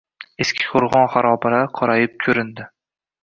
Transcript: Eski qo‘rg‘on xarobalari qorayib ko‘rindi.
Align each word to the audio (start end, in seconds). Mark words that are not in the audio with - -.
Eski 0.45 0.63
qo‘rg‘on 0.69 1.05
xarobalari 1.15 1.69
qorayib 1.81 2.17
ko‘rindi. 2.25 2.67